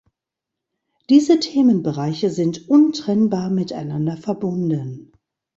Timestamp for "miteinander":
3.51-4.17